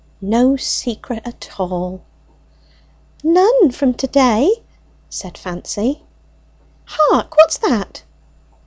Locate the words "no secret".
0.19-1.21